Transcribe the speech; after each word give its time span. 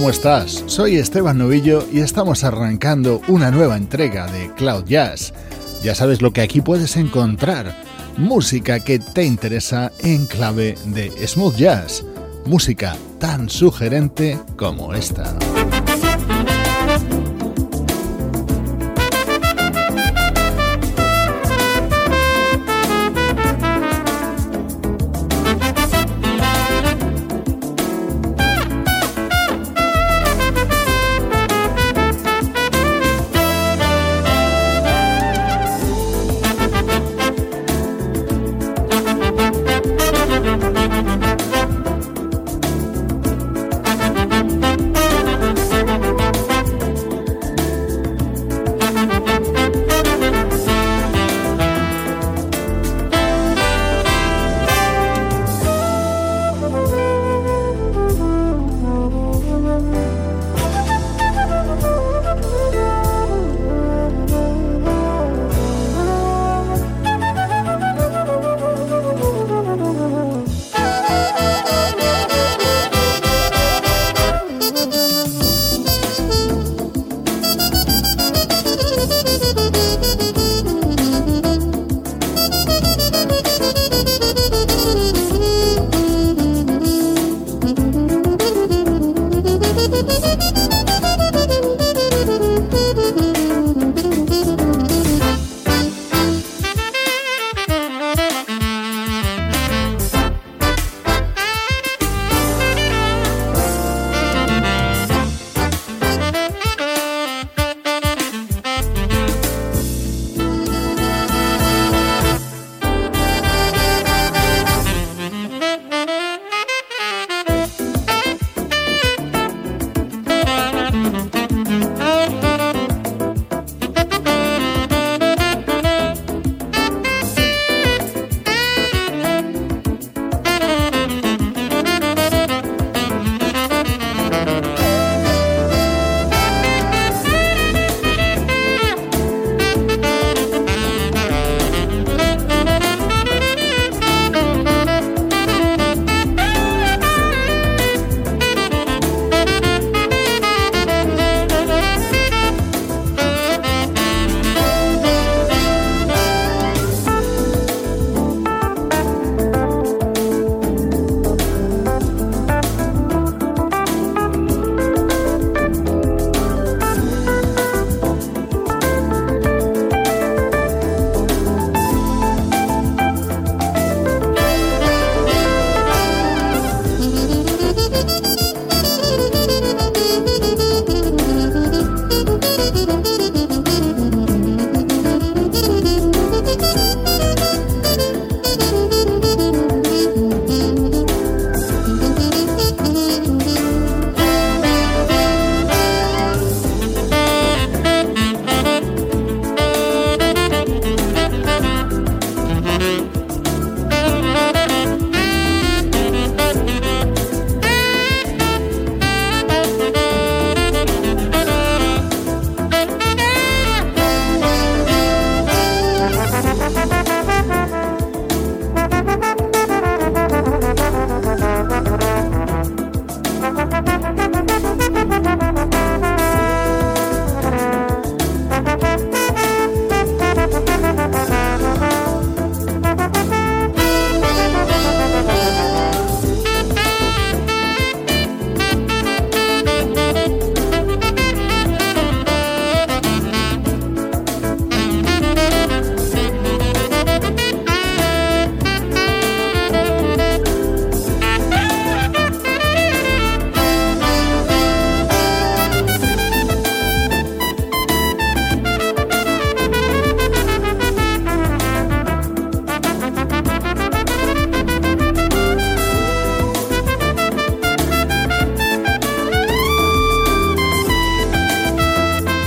¿Cómo 0.00 0.08
estás? 0.08 0.64
Soy 0.64 0.96
Esteban 0.96 1.36
Novillo 1.36 1.86
y 1.92 2.00
estamos 2.00 2.42
arrancando 2.42 3.20
una 3.28 3.50
nueva 3.50 3.76
entrega 3.76 4.32
de 4.32 4.50
Cloud 4.54 4.86
Jazz. 4.86 5.34
Ya 5.82 5.94
sabes 5.94 6.22
lo 6.22 6.32
que 6.32 6.40
aquí 6.40 6.62
puedes 6.62 6.96
encontrar. 6.96 7.76
Música 8.16 8.80
que 8.80 8.98
te 8.98 9.24
interesa 9.24 9.92
en 9.98 10.24
clave 10.24 10.74
de 10.86 11.10
smooth 11.28 11.54
jazz. 11.54 12.02
Música 12.46 12.96
tan 13.18 13.50
sugerente 13.50 14.38
como 14.56 14.94
esta. 14.94 15.36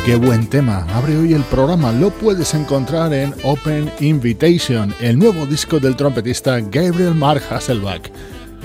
Qué 0.05 0.17
buen 0.17 0.47
tema. 0.47 0.85
Abre 0.93 1.15
hoy 1.15 1.33
el 1.33 1.43
programa. 1.43 1.93
Lo 1.93 2.09
puedes 2.09 2.53
encontrar 2.53 3.13
en 3.13 3.33
Open 3.43 3.89
Invitation, 4.01 4.93
el 4.99 5.17
nuevo 5.17 5.45
disco 5.45 5.79
del 5.79 5.95
trompetista 5.95 6.59
Gabriel 6.59 7.15
Mark 7.15 7.41
Hasselbach. 7.49 8.11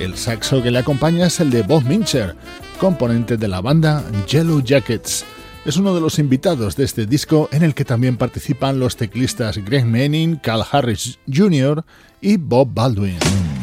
El 0.01 0.17
saxo 0.17 0.61
que 0.61 0.73
le 0.73 0.81
acompaña 0.81 1.27
es 1.29 1.39
el 1.39 1.51
de 1.51 1.63
Bob 1.63 1.85
Mincher, 1.85 2.35
componente 2.81 3.37
de 3.37 3.47
la 3.47 3.61
banda 3.61 4.03
Yellow 4.27 4.61
Jackets. 4.61 5.25
Es 5.65 5.77
uno 5.77 5.95
de 5.95 6.01
los 6.01 6.19
invitados 6.19 6.75
de 6.75 6.85
este 6.85 7.07
disco 7.07 7.49
en 7.53 7.63
el 7.63 7.73
que 7.73 7.85
también 7.85 8.17
participan 8.17 8.81
los 8.81 8.97
teclistas 8.97 9.59
Greg 9.59 9.87
Manning, 9.87 10.39
Cal 10.39 10.65
Harris 10.69 11.21
Jr. 11.33 11.85
y 12.21 12.37
Bob 12.37 12.75
Baldwin. 12.75 13.58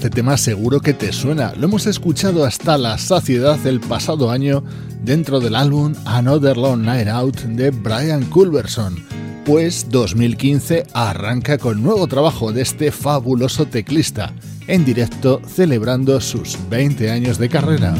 Este 0.00 0.08
tema 0.08 0.38
seguro 0.38 0.80
que 0.80 0.94
te 0.94 1.12
suena, 1.12 1.52
lo 1.58 1.66
hemos 1.66 1.86
escuchado 1.86 2.46
hasta 2.46 2.78
la 2.78 2.96
saciedad 2.96 3.58
el 3.66 3.80
pasado 3.80 4.30
año 4.30 4.64
dentro 5.04 5.40
del 5.40 5.54
álbum 5.54 5.92
Another 6.06 6.56
Long 6.56 6.80
Night 6.80 7.06
Out 7.06 7.40
de 7.40 7.70
Brian 7.70 8.24
Culberson. 8.30 8.96
Pues 9.44 9.90
2015 9.90 10.86
arranca 10.94 11.58
con 11.58 11.82
nuevo 11.82 12.06
trabajo 12.06 12.50
de 12.50 12.62
este 12.62 12.92
fabuloso 12.92 13.66
teclista, 13.66 14.32
en 14.66 14.86
directo 14.86 15.42
celebrando 15.46 16.18
sus 16.22 16.56
20 16.70 17.10
años 17.10 17.36
de 17.36 17.50
carrera. 17.50 17.94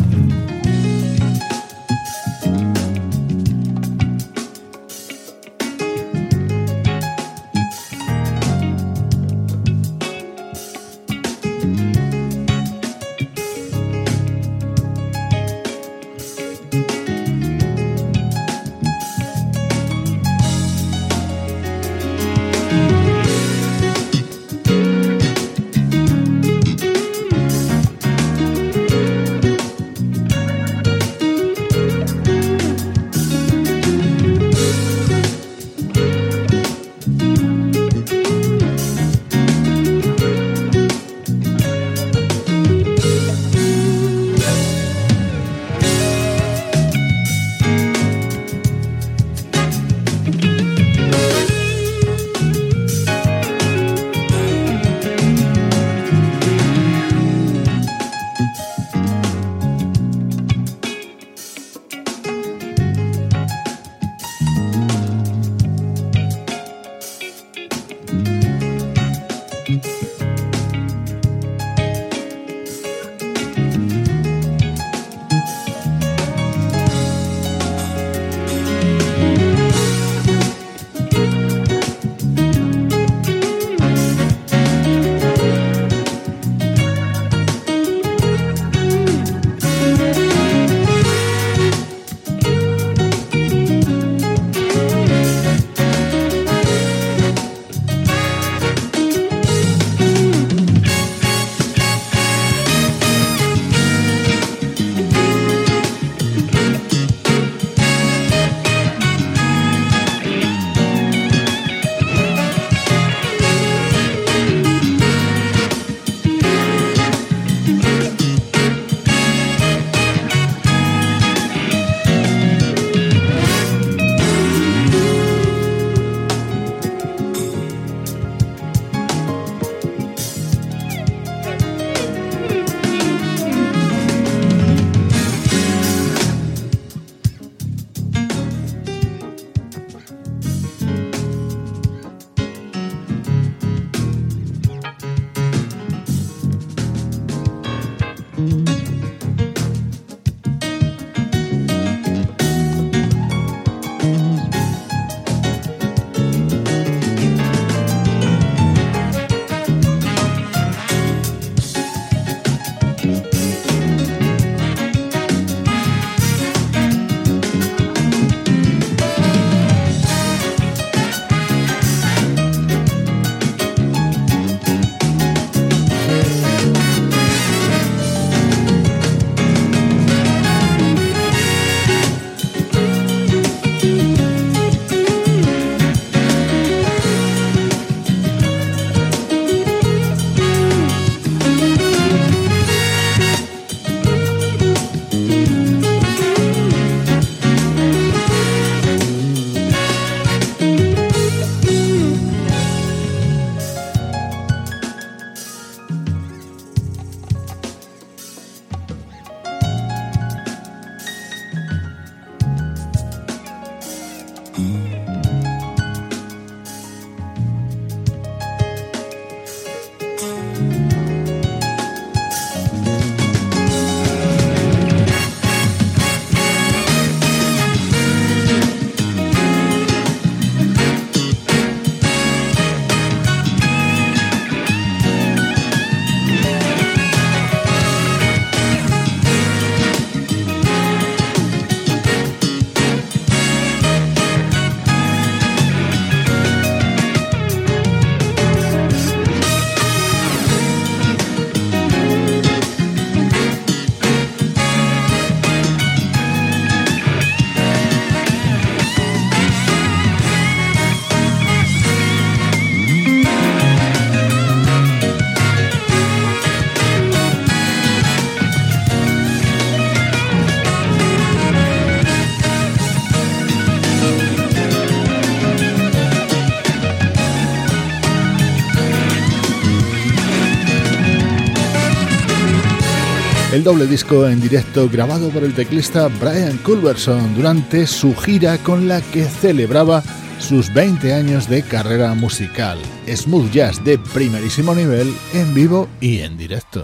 Doble 283.70 283.86
disco 283.86 284.26
en 284.26 284.40
directo 284.40 284.88
grabado 284.88 285.28
por 285.30 285.44
el 285.44 285.54
teclista 285.54 286.08
Brian 286.20 286.58
Culberson 286.58 287.36
durante 287.36 287.86
su 287.86 288.16
gira 288.16 288.58
con 288.58 288.88
la 288.88 289.00
que 289.00 289.24
celebraba 289.24 290.02
sus 290.40 290.74
20 290.74 291.14
años 291.14 291.48
de 291.48 291.62
carrera 291.62 292.12
musical. 292.14 292.80
Smooth 293.06 293.52
jazz 293.52 293.84
de 293.84 293.96
primerísimo 293.96 294.74
nivel 294.74 295.14
en 295.34 295.54
vivo 295.54 295.88
y 296.00 296.18
en 296.18 296.36
directo. 296.36 296.82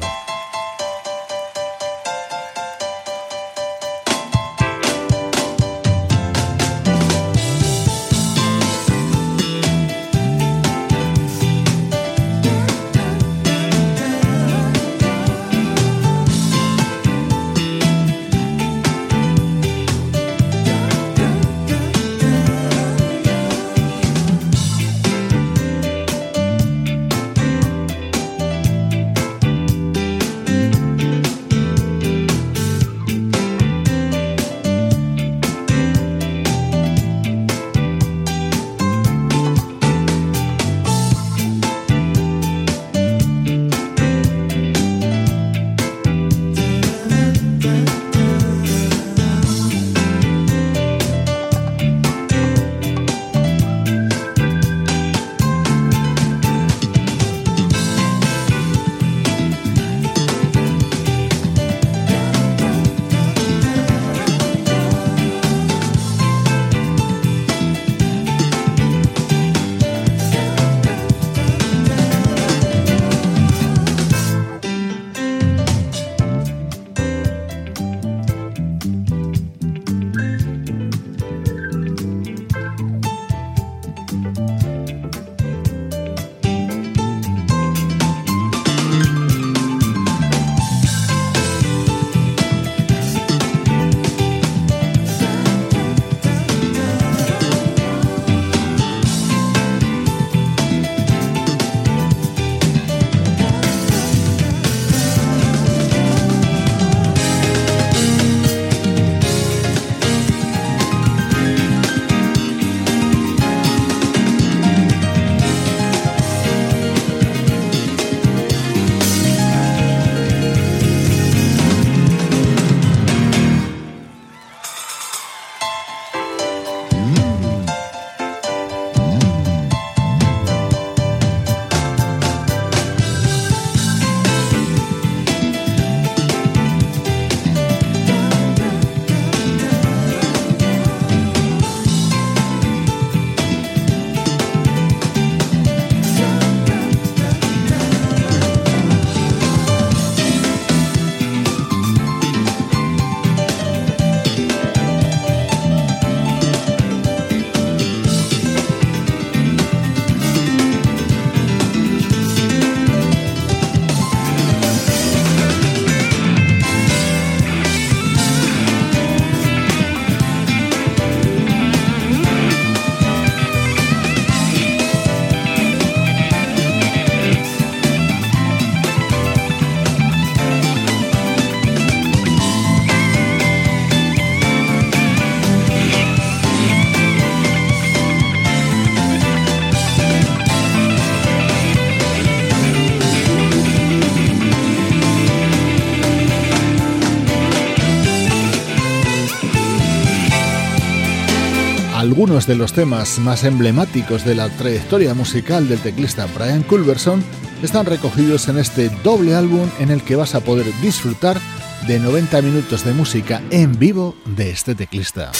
De 202.44 202.54
los 202.54 202.74
temas 202.74 203.18
más 203.18 203.44
emblemáticos 203.44 204.22
de 204.22 204.34
la 204.34 204.50
trayectoria 204.50 205.14
musical 205.14 205.66
del 205.70 205.78
teclista 205.78 206.26
Brian 206.26 206.62
Culberson 206.64 207.24
están 207.62 207.86
recogidos 207.86 208.48
en 208.48 208.58
este 208.58 208.90
doble 209.02 209.34
álbum 209.34 209.66
en 209.78 209.90
el 209.90 210.02
que 210.02 210.16
vas 210.16 210.34
a 210.34 210.40
poder 210.40 210.66
disfrutar 210.82 211.40
de 211.86 211.98
90 211.98 212.42
minutos 212.42 212.84
de 212.84 212.92
música 212.92 213.40
en 213.50 213.78
vivo 213.78 214.14
de 214.26 214.50
este 214.50 214.74
teclista. 214.74 215.32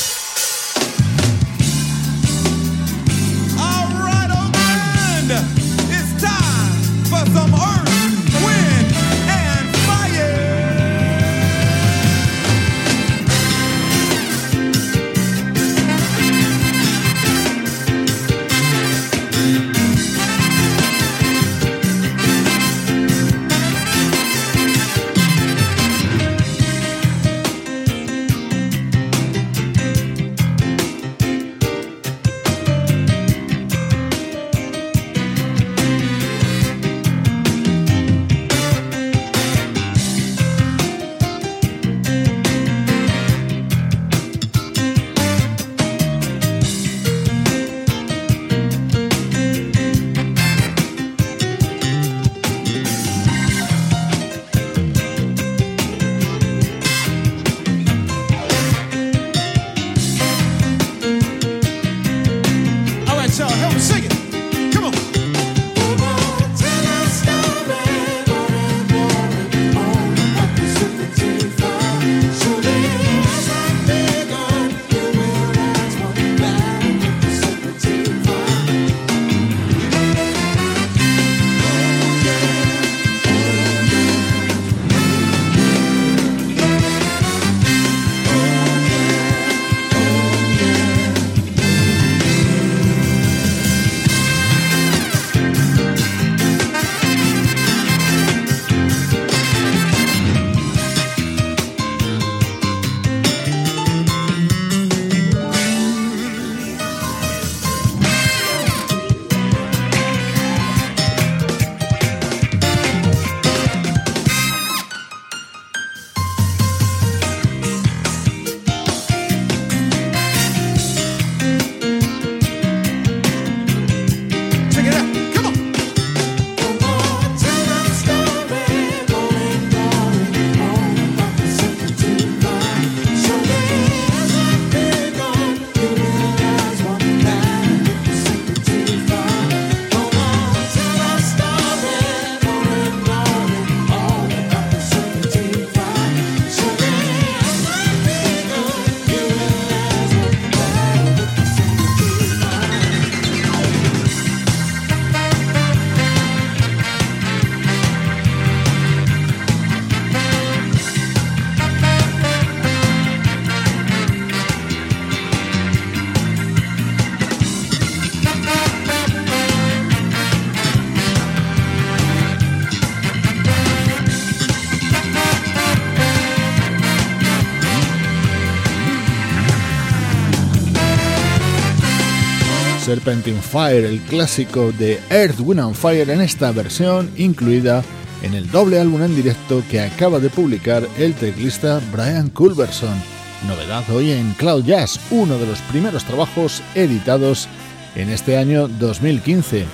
Serpentine 183.07 183.41
Fire, 183.41 183.85
el 183.85 184.01
clásico 184.01 184.73
de 184.73 184.99
Earth, 185.11 185.39
Wind 185.39 185.61
and 185.61 185.77
Fire 185.77 186.11
en 186.11 186.21
esta 186.21 186.51
versión 186.51 187.09
incluida 187.17 187.85
en 188.23 188.35
el 188.35 188.51
doble 188.51 188.81
álbum 188.81 189.01
en 189.01 189.15
directo 189.15 189.63
que 189.71 189.81
acaba 189.81 190.19
de 190.19 190.29
publicar 190.29 190.83
el 190.99 191.15
teclista 191.15 191.81
Brian 191.93 192.31
Culberson. 192.31 193.01
Novedad 193.47 193.89
hoy 193.91 194.11
en 194.11 194.33
Cloud 194.33 194.65
Jazz, 194.65 194.99
uno 195.13 195.39
de 195.39 195.47
los 195.47 195.61
primeros 195.61 196.03
trabajos 196.03 196.65
editados 196.75 197.47
en 197.95 198.11
este 198.11 198.39
año 198.39 198.67
2015. 198.67 199.67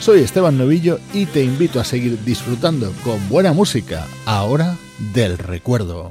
Soy 0.00 0.20
Esteban 0.20 0.56
Novillo 0.56 0.98
y 1.12 1.26
te 1.26 1.44
invito 1.44 1.80
a 1.80 1.84
seguir 1.84 2.18
disfrutando 2.24 2.90
con 3.04 3.28
buena 3.28 3.52
música, 3.52 4.06
ahora 4.24 4.78
del 5.12 5.36
recuerdo. 5.36 6.10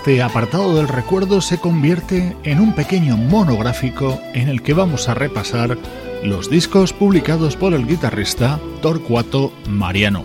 Este 0.00 0.22
apartado 0.22 0.76
del 0.76 0.88
recuerdo 0.88 1.42
se 1.42 1.58
convierte 1.58 2.34
en 2.44 2.58
un 2.58 2.74
pequeño 2.74 3.18
monográfico 3.18 4.18
en 4.32 4.48
el 4.48 4.62
que 4.62 4.72
vamos 4.72 5.10
a 5.10 5.14
repasar 5.14 5.76
los 6.24 6.48
discos 6.48 6.94
publicados 6.94 7.54
por 7.54 7.74
el 7.74 7.86
guitarrista 7.86 8.58
Torcuato 8.80 9.52
Mariano. 9.68 10.24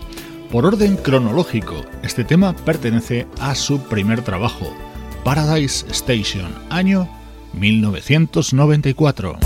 Por 0.49 0.65
orden 0.65 0.95
cronológico, 0.95 1.83
este 2.03 2.23
tema 2.23 2.55
pertenece 2.55 3.27
a 3.41 3.53
su 3.53 3.81
primer 3.81 4.21
trabajo, 4.21 4.73
Paradise 5.25 5.85
Station, 5.91 6.55
año 6.69 7.09
1994. 7.51 9.44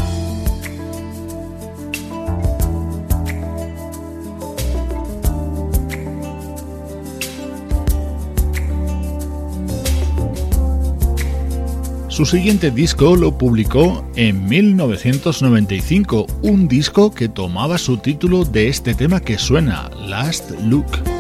Su 12.19 12.25
siguiente 12.25 12.69
disco 12.69 13.15
lo 13.15 13.38
publicó 13.38 14.05
en 14.17 14.45
1995, 14.45 16.27
un 16.41 16.67
disco 16.67 17.12
que 17.12 17.29
tomaba 17.29 17.77
su 17.77 17.95
título 17.95 18.43
de 18.43 18.67
este 18.67 18.93
tema 18.93 19.21
que 19.21 19.38
suena, 19.38 19.89
Last 20.05 20.51
Look. 20.65 21.18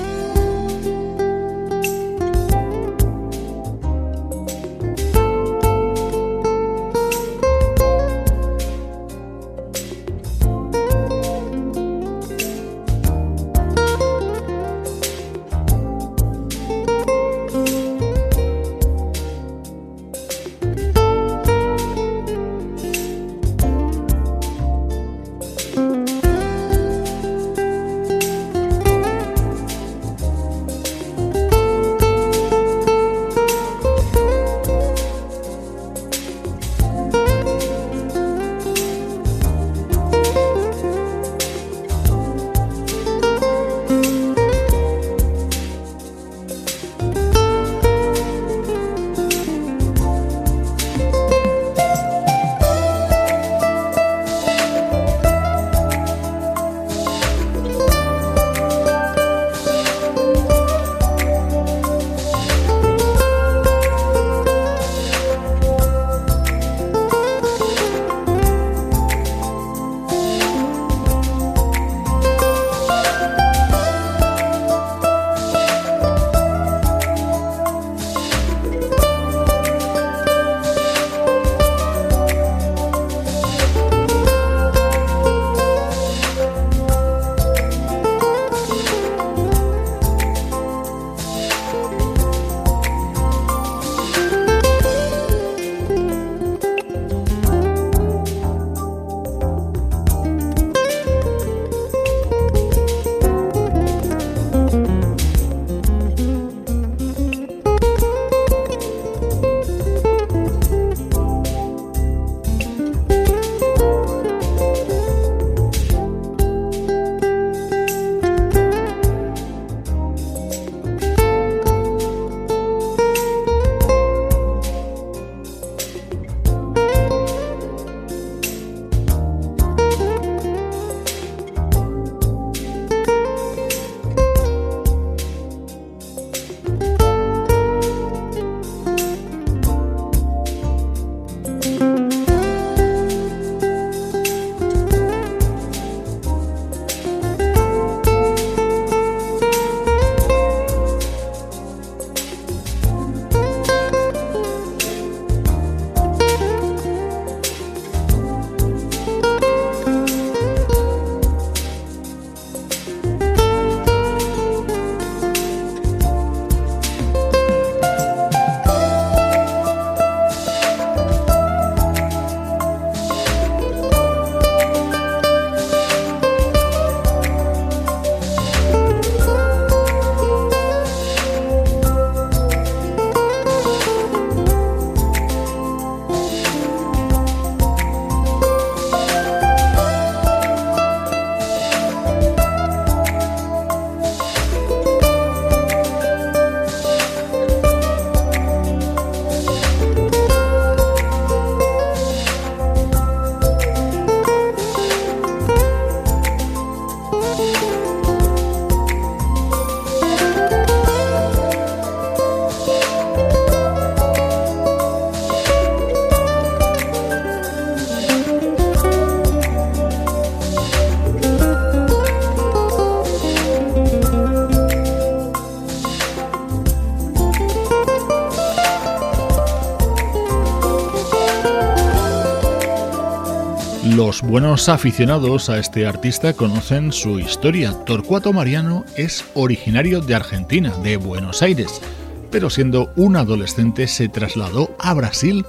Buenos 234.29 234.69
aficionados 234.69 235.49
a 235.49 235.57
este 235.57 235.87
artista 235.87 236.33
conocen 236.33 236.91
su 236.91 237.19
historia. 237.19 237.73
Torcuato 237.83 238.31
Mariano 238.31 238.85
es 238.95 239.25
originario 239.33 240.01
de 240.01 240.13
Argentina, 240.13 240.71
de 240.83 240.97
Buenos 240.97 241.41
Aires, 241.41 241.81
pero 242.29 242.51
siendo 242.51 242.93
un 242.95 243.15
adolescente 243.15 243.87
se 243.87 244.07
trasladó 244.07 244.75
a 244.77 244.93
Brasil, 244.93 245.47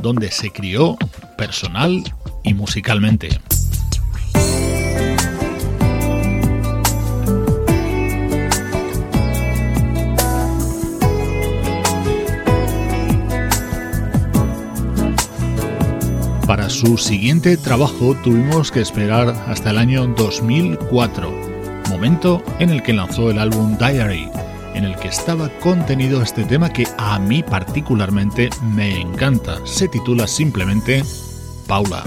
donde 0.00 0.30
se 0.30 0.50
crió 0.50 0.96
personal 1.36 2.02
y 2.42 2.54
musicalmente. 2.54 3.28
Para 16.52 16.68
su 16.68 16.98
siguiente 16.98 17.56
trabajo 17.56 18.14
tuvimos 18.22 18.70
que 18.70 18.82
esperar 18.82 19.30
hasta 19.48 19.70
el 19.70 19.78
año 19.78 20.06
2004 20.08 21.32
momento 21.88 22.42
en 22.58 22.68
el 22.68 22.82
que 22.82 22.92
lanzó 22.92 23.30
el 23.30 23.38
álbum 23.38 23.78
Diary, 23.78 24.28
en 24.74 24.84
el 24.84 24.94
que 24.96 25.08
estaba 25.08 25.48
contenido 25.60 26.20
este 26.20 26.44
tema 26.44 26.68
que 26.68 26.86
a 26.98 27.18
mí 27.18 27.42
particularmente 27.42 28.50
me 28.62 29.00
encanta. 29.00 29.64
Se 29.64 29.88
titula 29.88 30.26
simplemente 30.26 31.02
Paula. 31.66 32.04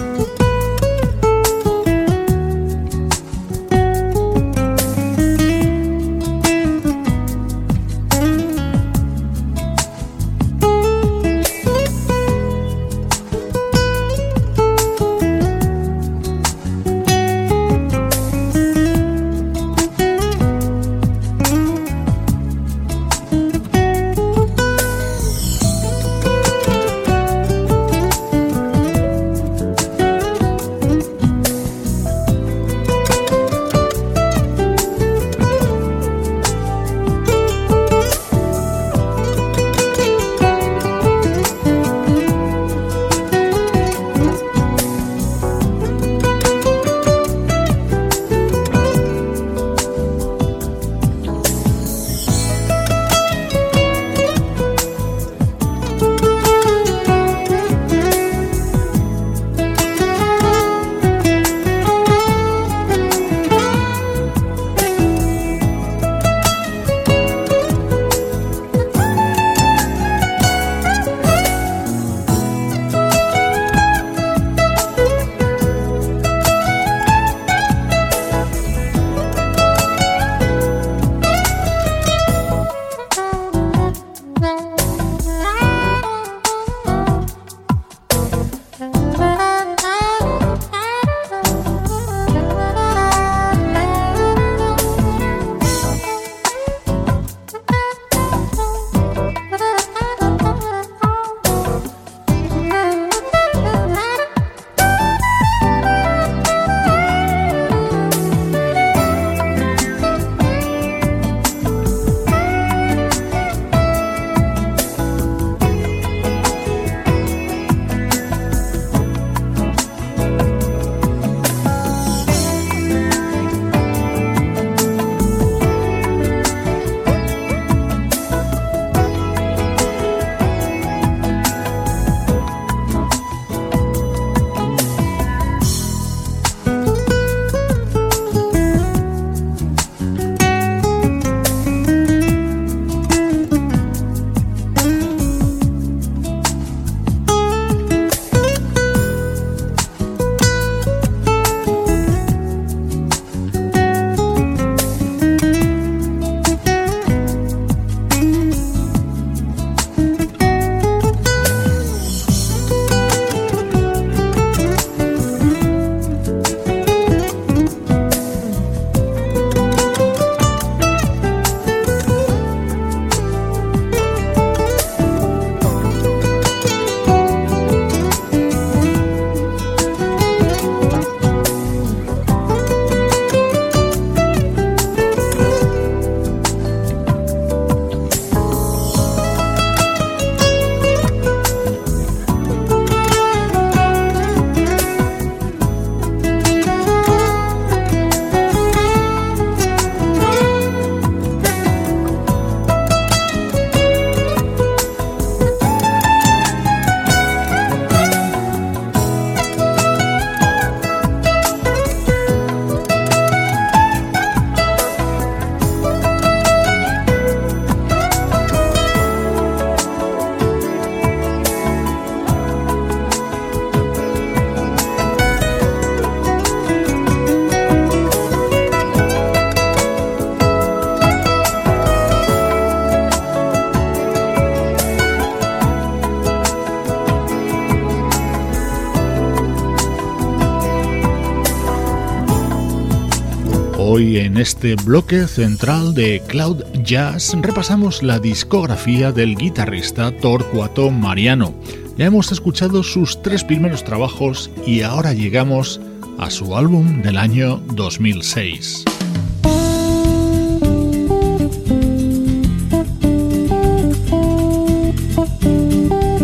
En 244.35 244.41
este 244.41 244.75
bloque 244.75 245.27
central 245.27 245.93
de 245.93 246.21
Cloud 246.27 246.61
Jazz 246.83 247.37
repasamos 247.41 248.03
la 248.03 248.19
discografía 248.19 249.13
del 249.13 249.37
guitarrista 249.37 250.11
Torcuato 250.11 250.91
Mariano. 250.91 251.55
Ya 251.97 252.07
hemos 252.07 252.33
escuchado 252.33 252.83
sus 252.83 253.21
tres 253.21 253.45
primeros 253.45 253.85
trabajos 253.85 254.51
y 254.67 254.81
ahora 254.81 255.13
llegamos 255.13 255.79
a 256.17 256.29
su 256.29 256.57
álbum 256.57 257.01
del 257.01 257.17
año 257.17 257.61
2006. 257.75 258.83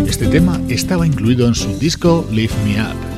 Este 0.06 0.28
tema 0.28 0.60
estaba 0.67 1.08
incluido 1.08 1.47
en 1.47 1.56
su 1.56 1.80
disco 1.80 2.28
Lift 2.30 2.58
Me 2.65 2.82
Up. 2.82 3.11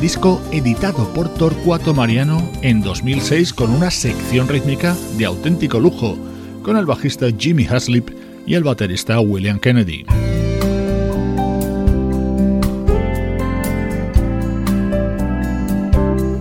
Disco 0.00 0.40
editado 0.52 1.12
por 1.12 1.28
Torcuato 1.34 1.94
Mariano 1.94 2.48
en 2.62 2.80
2006 2.80 3.52
con 3.52 3.70
una 3.70 3.90
sección 3.90 4.48
rítmica 4.48 4.96
de 5.16 5.24
auténtico 5.24 5.80
lujo, 5.80 6.16
con 6.62 6.76
el 6.76 6.86
bajista 6.86 7.26
Jimmy 7.36 7.66
Haslip 7.66 8.10
y 8.46 8.54
el 8.54 8.64
baterista 8.64 9.20
William 9.20 9.58
Kennedy. 9.58 10.04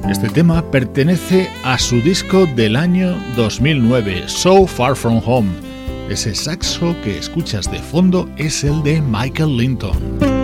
Este 0.10 0.30
tema 0.30 0.70
pertenece 0.72 1.50
a 1.64 1.78
su 1.78 2.02
disco 2.02 2.46
del 2.56 2.76
año 2.76 3.16
2009, 3.36 4.24
So 4.28 4.66
Far 4.68 4.96
From 4.96 5.22
Home. 5.26 5.50
Ese 6.10 6.34
saxo 6.34 6.96
que 7.04 7.18
escuchas 7.18 7.70
de 7.72 7.80
fondo 7.80 8.30
es 8.38 8.64
el 8.64 8.82
de 8.84 9.02
Michael 9.02 9.58
Linton. 9.58 10.37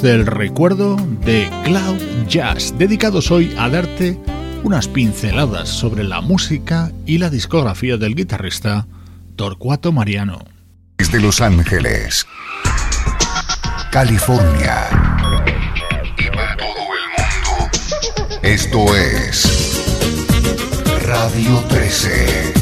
Del 0.00 0.24
recuerdo 0.24 0.96
de 1.22 1.50
Cloud 1.64 1.98
Jazz, 2.26 2.72
dedicados 2.78 3.30
hoy 3.30 3.54
a 3.58 3.68
darte 3.68 4.18
unas 4.62 4.88
pinceladas 4.88 5.68
sobre 5.68 6.02
la 6.02 6.22
música 6.22 6.90
y 7.04 7.18
la 7.18 7.28
discografía 7.28 7.98
del 7.98 8.14
guitarrista 8.14 8.86
Torcuato 9.36 9.92
Mariano. 9.92 10.38
Desde 10.96 11.20
Los 11.20 11.42
Ángeles, 11.42 12.26
California 13.90 14.88
y 16.16 16.26
para 16.34 16.56
todo 16.56 16.68
el 16.68 17.04
mundo, 17.18 18.40
esto 18.42 18.96
es 18.96 19.82
Radio 21.04 21.58
13. 21.68 22.61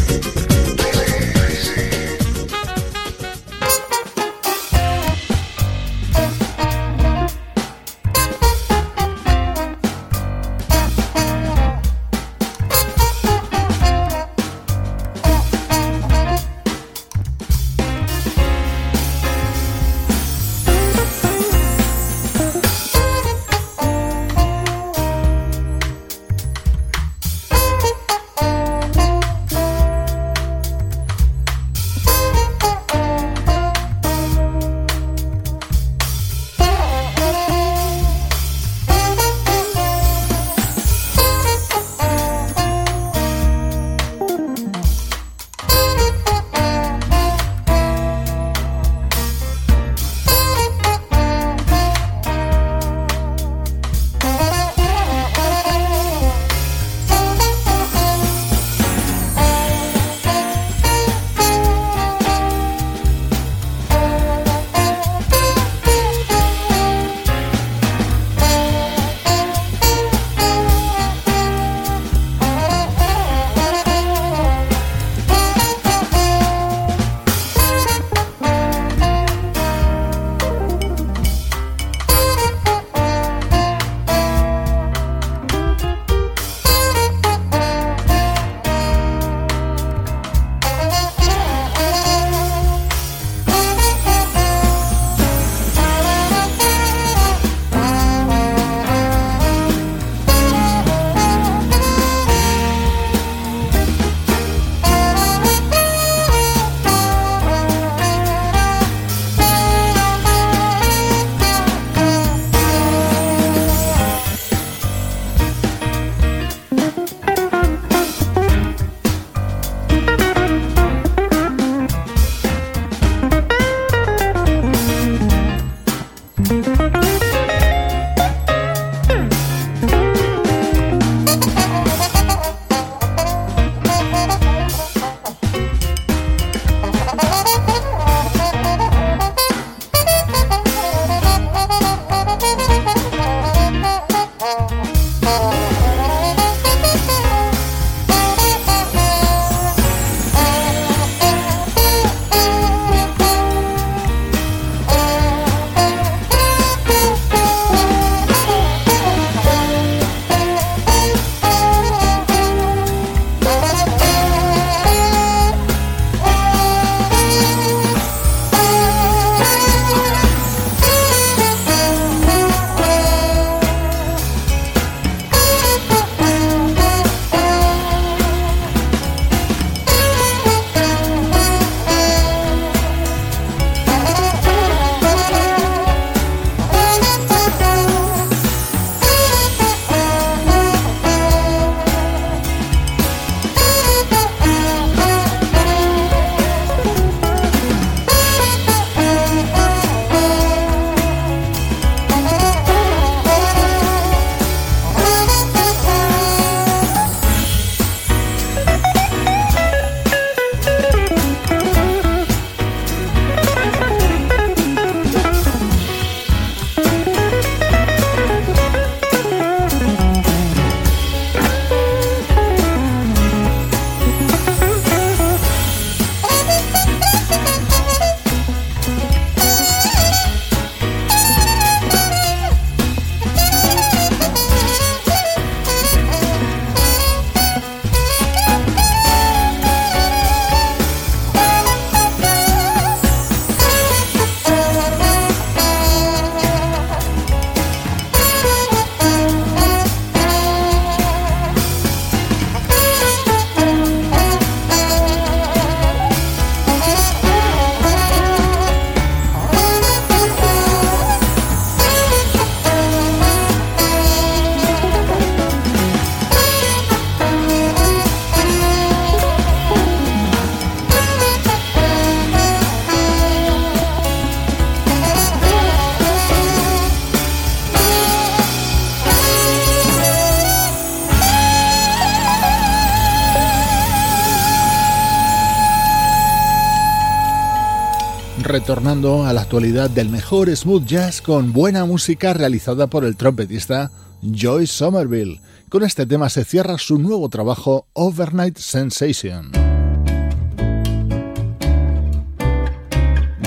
Retornando 288.70 289.26
a 289.26 289.32
la 289.32 289.40
actualidad 289.40 289.90
del 289.90 290.10
mejor 290.10 290.54
smooth 290.56 290.84
jazz 290.86 291.20
con 291.20 291.52
buena 291.52 291.84
música 291.84 292.32
realizada 292.32 292.86
por 292.86 293.04
el 293.04 293.16
trompetista 293.16 293.90
Joyce 294.22 294.72
Somerville. 294.72 295.40
Con 295.68 295.82
este 295.82 296.06
tema 296.06 296.28
se 296.28 296.44
cierra 296.44 296.78
su 296.78 296.96
nuevo 296.96 297.28
trabajo 297.28 297.88
Overnight 297.94 298.58
Sensation. 298.58 299.50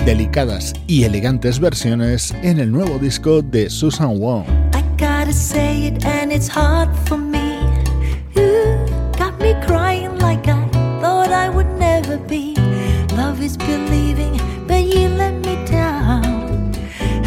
Delicadas 0.05 0.73
y 0.87 1.05
elegantes 1.05 1.57
versiones 1.57 2.35
en 2.43 2.59
el 2.59 2.69
nuevo 2.69 2.99
disco 2.99 3.41
de 3.41 3.69
Susan 3.69 4.19
Wong. 4.19 4.43
I 4.75 4.81
gotta 4.99 5.31
say 5.31 5.87
it 5.87 6.03
and 6.03 6.33
it's 6.33 6.49
hard 6.53 6.93
for 7.07 7.17
me. 7.17 7.43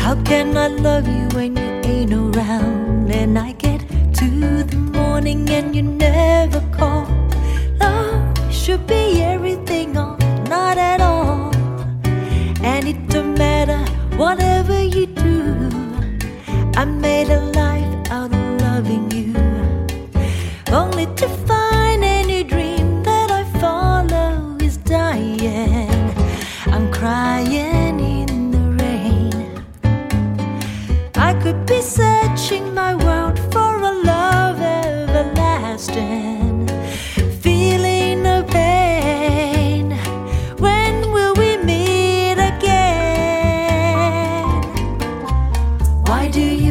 How 0.06 0.14
can 0.22 0.56
I 0.56 0.68
love 0.68 1.08
you 1.08 1.26
when 1.36 1.56
you 1.56 1.90
ain't 1.90 2.12
around? 2.12 3.10
And 3.10 3.36
I 3.36 3.50
get 3.50 3.80
to 4.20 4.62
the 4.62 4.76
morning 4.76 5.50
and 5.50 5.74
you 5.74 5.82
never 5.82 6.60
call. 6.70 7.08
Love 7.80 8.54
should 8.54 8.86
be 8.86 9.20
everything 9.20 9.98
or 9.98 10.16
not 10.48 10.78
at 10.78 11.00
all. 11.00 11.50
And 12.62 12.86
it 12.86 13.08
don't 13.08 13.36
matter 13.36 13.80
whatever 14.16 14.80
you 14.80 15.06
do. 15.06 15.70
I 16.76 16.84
made 16.84 17.28
a 17.28 17.40
life 17.60 18.08
out 18.12 18.32
of 18.32 18.60
loving 18.60 19.10
you, 19.10 19.34
only 20.72 21.06
to 21.16 21.28
find 21.48 22.04
any 22.04 22.44
dream 22.44 23.02
that 23.02 23.32
I 23.32 23.42
follow 23.58 24.56
is 24.60 24.76
dying. 24.76 25.90
I'm 26.66 26.92
crying 26.92 27.85
searching 32.46 32.74
my 32.74 32.94
world 32.94 33.38
for 33.52 33.80
a 33.80 33.92
love 34.04 34.60
everlasting, 34.60 36.68
feeling 37.40 38.22
no 38.22 38.44
pain. 38.44 39.90
When 40.58 41.10
will 41.10 41.34
we 41.34 41.56
meet 41.56 42.34
again? 42.34 42.62
Why 46.06 46.28
do 46.28 46.40
you 46.40 46.65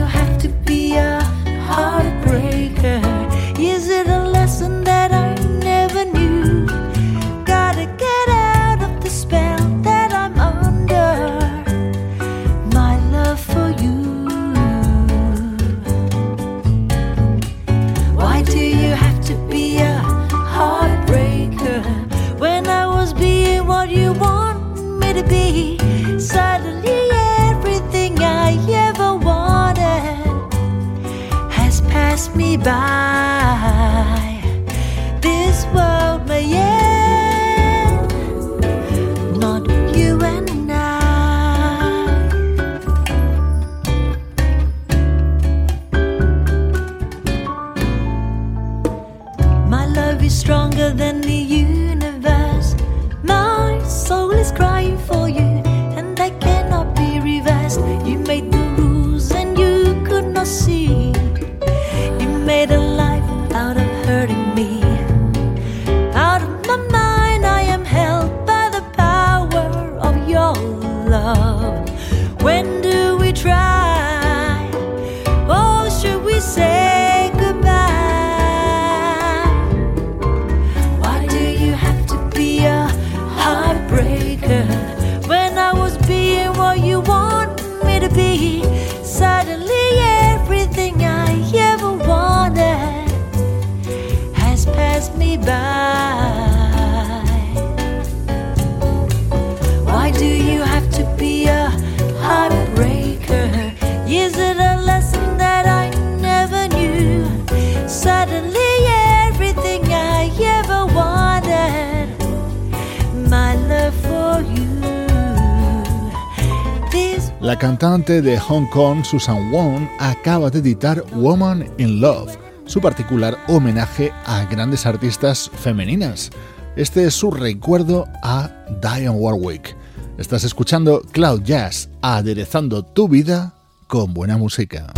La 117.45 117.59
cantante 117.59 118.23
de 118.23 118.39
Hong 118.39 118.65
Kong, 118.71 119.05
Susan 119.05 119.51
Wong, 119.51 119.87
acaba 119.99 120.49
de 120.49 120.57
editar 120.57 121.03
Woman 121.13 121.71
in 121.77 122.01
Love, 122.01 122.35
su 122.65 122.81
particular 122.81 123.37
homenaje 123.47 124.11
a 124.25 124.45
grandes 124.45 124.87
artistas 124.87 125.51
femeninas. 125.53 126.31
Este 126.75 127.05
es 127.05 127.13
su 127.13 127.29
recuerdo 127.29 128.07
a 128.23 128.49
Diane 128.81 129.11
Warwick. 129.11 129.75
Estás 130.17 130.43
escuchando 130.43 131.03
Cloud 131.11 131.43
Jazz, 131.43 131.87
aderezando 132.01 132.81
tu 132.81 133.07
vida 133.07 133.53
con 133.85 134.15
buena 134.15 134.37
música. 134.37 134.91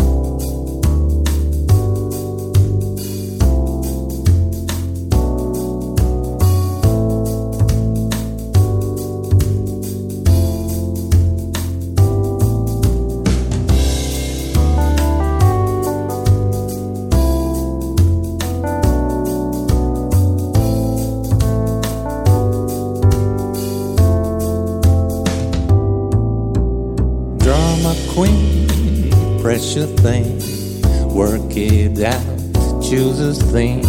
Precious 29.77 29.99
thing, 30.01 31.13
work 31.13 31.55
it 31.55 32.01
out, 32.03 32.81
choose 32.81 33.19
a 33.19 33.33
theme. 33.51 33.83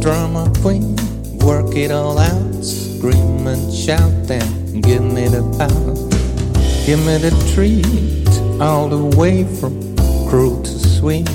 Drama 0.00 0.50
queen, 0.62 0.96
work 1.38 1.76
it 1.76 1.90
all 1.90 2.18
out, 2.18 2.64
scream 2.64 3.46
and 3.46 3.72
shout 3.72 4.30
and 4.30 4.82
give 4.82 5.02
me 5.02 5.28
the 5.28 5.42
power. 5.58 5.94
Give 6.86 6.98
me 7.00 7.18
the 7.18 7.30
treat, 7.54 8.60
all 8.60 8.88
the 8.88 9.16
way 9.16 9.44
from 9.44 9.96
cruel 10.28 10.62
to 10.62 10.78
sweet. 10.78 11.26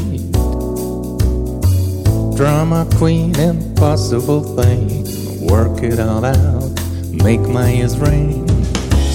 Drama 2.36 2.88
queen, 2.98 3.38
impossible 3.40 4.44
thing, 4.56 5.48
work 5.48 5.84
it 5.84 6.00
all 6.00 6.26
out, 6.26 6.72
make 7.12 7.42
my 7.42 7.72
ears 7.72 7.98
ring. 8.00 8.48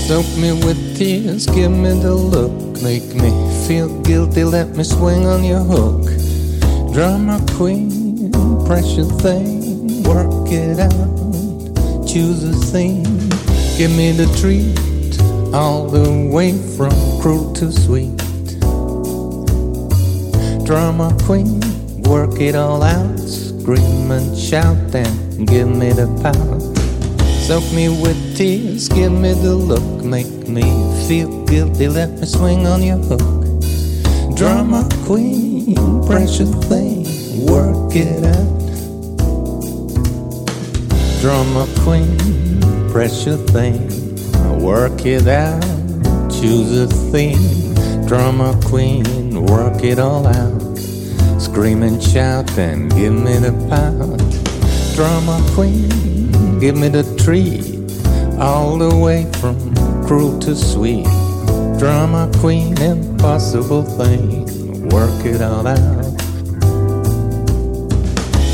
Soak 0.06 0.26
me 0.38 0.52
with 0.52 0.96
tears, 0.96 1.46
give 1.46 1.70
me 1.72 1.90
the 2.00 2.14
look, 2.14 2.82
make 2.82 3.14
me 3.14 3.49
feel 3.70 4.02
guilty, 4.02 4.42
let 4.42 4.70
me 4.70 4.82
swing 4.82 5.26
on 5.26 5.44
your 5.44 5.60
hook. 5.60 6.02
Drama 6.92 7.40
queen, 7.52 8.32
precious 8.66 9.08
thing, 9.22 10.02
work 10.02 10.50
it 10.50 10.80
out, 10.80 12.04
choose 12.04 12.42
a 12.42 12.52
theme, 12.72 13.04
give 13.78 13.92
me 13.92 14.10
the 14.10 14.26
treat, 14.40 14.76
all 15.54 15.86
the 15.86 16.28
way 16.34 16.50
from 16.76 16.90
cruel 17.20 17.52
to 17.52 17.70
sweet. 17.70 18.16
Drama 20.66 21.16
queen, 21.22 21.60
work 22.02 22.40
it 22.40 22.56
all 22.56 22.82
out, 22.82 23.20
scream 23.20 24.10
and 24.10 24.36
shout 24.36 24.92
and 24.96 25.46
give 25.46 25.68
me 25.68 25.92
the 25.92 26.08
power. 26.24 26.58
Soak 27.46 27.72
me 27.72 27.88
with 27.88 28.36
tears, 28.36 28.88
give 28.88 29.12
me 29.12 29.32
the 29.32 29.54
look, 29.54 30.04
make 30.04 30.48
me 30.48 30.64
feel 31.06 31.44
guilty, 31.44 31.86
let 31.86 32.10
me 32.18 32.26
swing 32.26 32.66
on 32.66 32.82
your 32.82 32.96
hook. 32.96 33.49
Drama 34.40 34.88
queen, 35.04 35.74
precious 36.06 36.48
thing, 36.64 37.04
work 37.44 37.94
it 37.94 38.24
out. 38.24 38.60
Drama 41.20 41.68
queen, 41.80 42.88
precious 42.90 43.38
thing, 43.50 43.78
work 44.58 45.04
it 45.04 45.28
out. 45.28 45.60
Choose 46.30 46.72
a 46.74 46.86
theme, 47.12 47.74
drama 48.06 48.58
queen, 48.64 49.44
work 49.44 49.84
it 49.84 49.98
all 49.98 50.26
out. 50.26 50.78
Scream 51.38 51.82
and 51.82 52.02
shout 52.02 52.50
and 52.56 52.90
give 52.94 53.12
me 53.12 53.36
the 53.36 53.52
pound. 53.68 54.20
Drama 54.96 55.44
queen 55.50 56.58
give 56.58 56.78
me 56.78 56.88
the 56.88 57.04
treat 57.22 58.40
all 58.40 58.78
the 58.78 58.96
way 58.96 59.30
from 59.38 59.74
cruel 60.06 60.38
to 60.38 60.56
sweet. 60.56 61.19
Drama 61.80 62.30
queen, 62.40 62.78
impossible 62.78 63.82
thing, 63.82 64.44
work 64.90 65.24
it 65.24 65.40
all 65.40 65.66
out. 65.66 66.20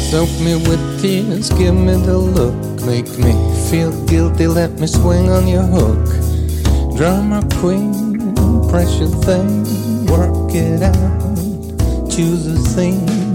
Soak 0.09 0.31
me 0.39 0.55
with 0.55 1.01
tears, 1.03 1.51
give 1.51 1.75
me 1.75 1.95
the 1.95 2.17
look, 2.17 2.55
make 2.87 3.09
me 3.19 3.33
feel 3.69 3.91
guilty, 4.07 4.47
let 4.47 4.79
me 4.79 4.87
swing 4.87 5.29
on 5.29 5.49
your 5.49 5.65
hook. 5.65 6.07
Drama 6.97 7.43
queen, 7.55 8.33
precious 8.71 9.13
thing, 9.25 10.07
work 10.07 10.55
it 10.55 10.83
out, 10.85 12.09
choose 12.09 12.47
a 12.47 12.57
theme 12.77 13.26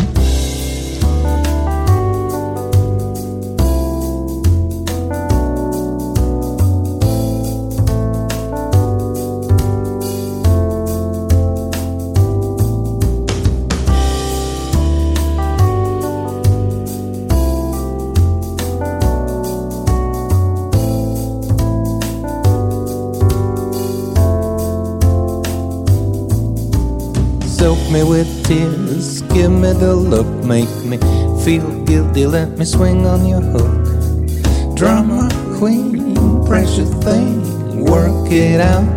tears, 28.51 29.21
give 29.33 29.51
me 29.51 29.71
the 29.71 29.95
look, 29.95 30.27
make 30.43 30.73
me 30.83 30.97
feel 31.43 31.67
guilty, 31.85 32.25
let 32.25 32.49
me 32.57 32.65
swing 32.65 33.05
on 33.05 33.25
your 33.25 33.39
hook. 33.39 34.75
Drama 34.75 35.29
queen, 35.57 36.15
precious 36.45 36.91
thing, 37.05 37.85
work 37.85 38.29
it 38.29 38.59
out. 38.59 38.89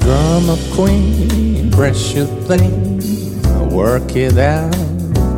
Drama 0.00 0.56
queen, 0.74 1.70
precious 1.70 2.30
thing, 2.48 2.98
work 3.70 4.16
it 4.16 4.36
out. 4.38 4.72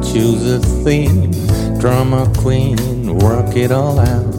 Choose 0.03 0.45
a 0.57 0.61
theme, 0.85 1.33
drama 1.79 2.33
queen, 2.39 3.19
work 3.19 3.57
it 3.57 3.71
all 3.73 3.99
out. 3.99 4.33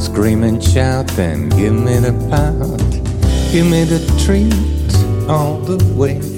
Scream 0.00 0.42
and 0.42 0.62
shout 0.62 1.18
and 1.18 1.50
give 1.52 1.74
me 1.74 1.98
the 1.98 2.14
pound, 2.30 2.80
give 3.52 3.66
me 3.66 3.84
the 3.84 4.00
treat 4.24 5.28
all 5.28 5.58
the 5.58 5.78
way 5.94 6.31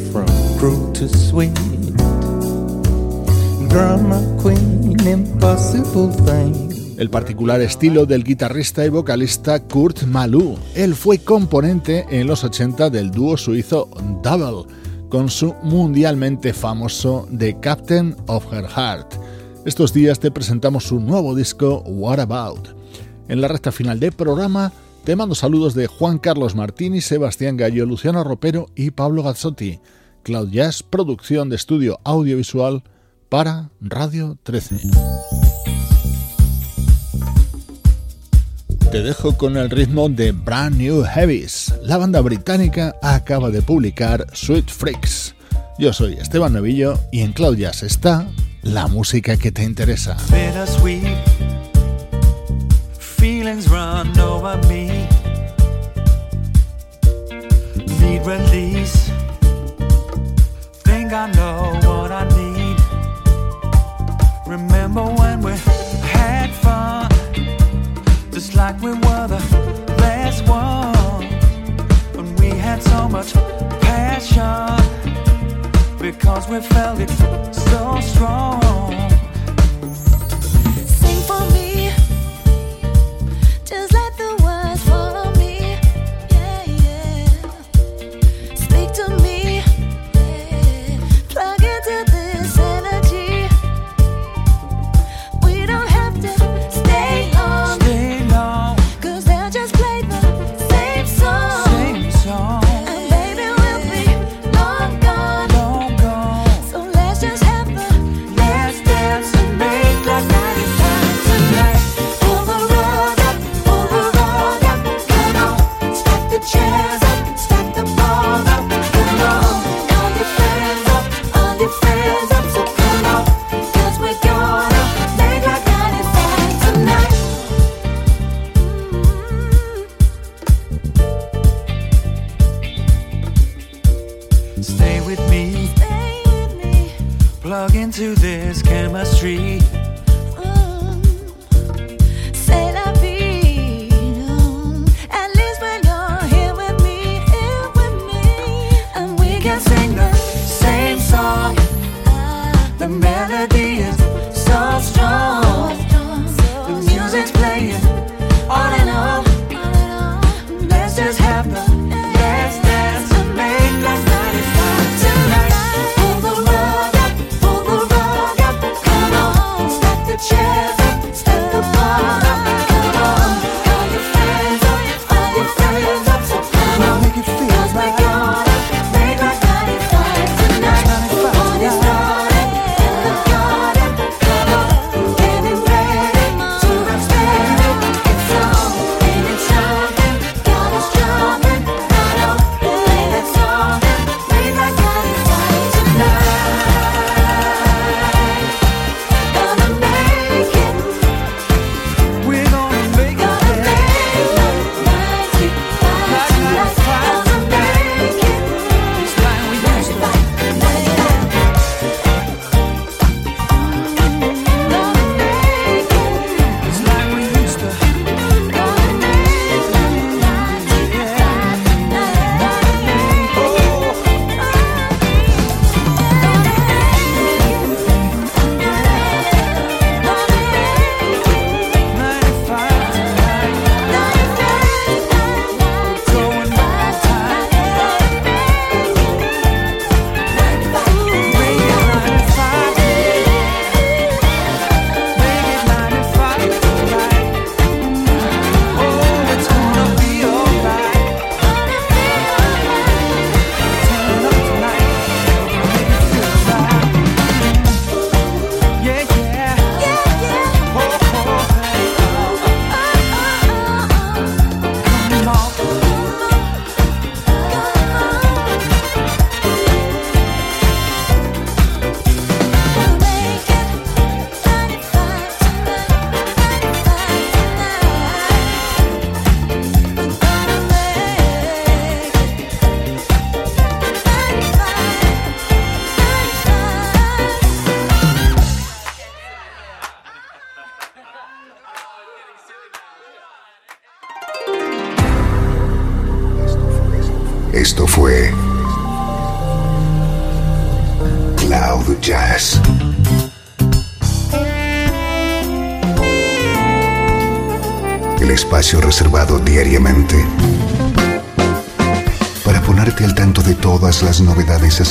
El 6.96 7.10
particular 7.10 7.60
estilo 7.60 8.06
del 8.06 8.24
guitarrista 8.24 8.86
y 8.86 8.88
vocalista 8.88 9.62
Kurt 9.62 10.04
Malou. 10.04 10.56
Él 10.74 10.94
fue 10.94 11.18
componente 11.18 12.06
en 12.08 12.26
los 12.26 12.44
80 12.44 12.88
del 12.88 13.10
dúo 13.10 13.36
suizo 13.36 13.90
Double, 14.22 14.72
con 15.10 15.28
su 15.28 15.52
mundialmente 15.62 16.54
famoso 16.54 17.28
The 17.36 17.60
Captain 17.60 18.16
of 18.26 18.50
Her 18.50 18.64
Heart. 18.66 19.16
Estos 19.66 19.92
días 19.92 20.18
te 20.18 20.30
presentamos 20.30 20.84
su 20.84 20.98
nuevo 20.98 21.34
disco 21.34 21.82
What 21.86 22.20
About. 22.20 22.68
En 23.28 23.42
la 23.42 23.48
recta 23.48 23.70
final 23.70 24.00
del 24.00 24.12
programa 24.12 24.72
te 25.04 25.14
mando 25.14 25.34
saludos 25.34 25.74
de 25.74 25.88
Juan 25.88 26.18
Carlos 26.18 26.54
Martini, 26.54 27.02
Sebastián 27.02 27.58
Gallo, 27.58 27.84
Luciano 27.84 28.24
Ropero 28.24 28.68
y 28.74 28.92
Pablo 28.92 29.22
Gazzotti. 29.24 29.78
Cloud 30.24 30.50
Jazz, 30.50 30.82
producción 30.82 31.48
de 31.48 31.56
estudio 31.56 32.00
audiovisual 32.02 32.82
para 33.28 33.70
Radio 33.80 34.36
13. 34.42 34.80
Te 38.90 39.02
dejo 39.02 39.36
con 39.36 39.56
el 39.56 39.70
ritmo 39.70 40.08
de 40.08 40.32
Brand 40.32 40.76
New 40.76 41.04
Heavies. 41.04 41.74
La 41.82 41.98
banda 41.98 42.20
británica 42.20 42.96
acaba 43.02 43.50
de 43.50 43.62
publicar 43.62 44.26
Sweet 44.32 44.70
Freaks. 44.70 45.34
Yo 45.78 45.92
soy 45.92 46.14
Esteban 46.14 46.54
Novillo 46.54 46.98
y 47.12 47.20
en 47.20 47.32
Cloud 47.32 47.56
Jazz 47.56 47.82
está 47.82 48.26
la 48.62 48.86
música 48.88 49.36
que 49.36 49.52
te 49.52 49.62
interesa. 49.62 50.16
feelings 53.24 53.70
run 53.70 54.18
over 54.18 54.56
me. 54.68 55.08
Need 58.00 58.26
release. 58.26 59.03
I 61.14 61.30
know 61.30 61.78
what 61.84 62.10
I 62.10 62.24
need. 62.36 62.76
Remember 64.48 65.04
when 65.04 65.42
we 65.42 65.52
had 66.02 66.50
fun, 66.50 67.08
just 68.32 68.56
like 68.56 68.80
we 68.82 68.90
were 68.90 69.26
the 69.28 69.40
last 69.98 70.48
one. 70.48 71.24
When 72.16 72.34
we 72.36 72.48
had 72.48 72.82
so 72.82 73.08
much 73.08 73.32
passion, 73.80 74.76
because 76.00 76.48
we 76.48 76.60
felt 76.60 76.98
it 76.98 77.10
so 77.52 78.00
strong. 78.00 78.63